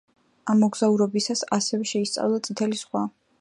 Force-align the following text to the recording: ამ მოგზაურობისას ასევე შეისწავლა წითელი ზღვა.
ამ 0.53 0.61
მოგზაურობისას 0.63 1.43
ასევე 1.59 1.91
შეისწავლა 1.93 2.41
წითელი 2.49 2.81
ზღვა. 2.85 3.05